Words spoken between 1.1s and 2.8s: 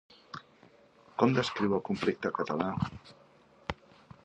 Com descriu el conflicte català?